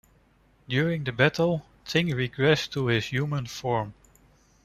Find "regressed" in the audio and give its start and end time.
2.07-2.71